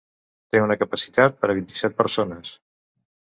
[0.53, 2.55] Té una capacitat per a vint-i-set persones.